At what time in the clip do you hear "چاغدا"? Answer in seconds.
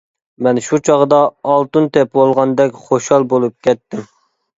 0.87-1.19